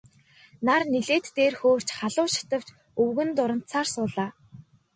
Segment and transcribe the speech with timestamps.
[0.65, 2.67] Нар нэлээд дээр хөөрч халуун шатавч
[3.01, 4.29] өвгөн дурандсаар суулаа.